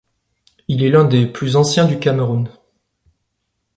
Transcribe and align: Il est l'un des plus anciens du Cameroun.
Il 0.67 0.81
est 0.81 0.89
l'un 0.89 1.05
des 1.05 1.27
plus 1.27 1.55
anciens 1.55 1.85
du 1.85 1.99
Cameroun. 1.99 2.49